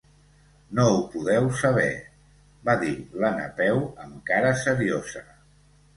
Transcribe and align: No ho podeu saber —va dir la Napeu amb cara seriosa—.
No 0.79 0.85
ho 0.93 1.01
podeu 1.15 1.49
saber 1.59 1.91
—va 2.69 2.77
dir 2.85 2.95
la 3.25 3.33
Napeu 3.39 3.85
amb 4.07 4.19
cara 4.31 4.59
seriosa—. 4.67 5.25